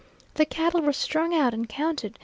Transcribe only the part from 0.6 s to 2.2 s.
were strung out and counted.